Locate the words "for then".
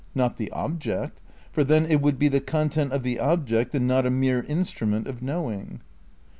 1.51-1.85